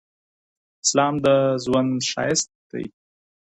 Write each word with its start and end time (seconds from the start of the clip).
اسلام 0.83 1.13
د 1.23 1.25
ږوند 1.63 1.93
شایست 2.09 2.49
دي 2.69 2.85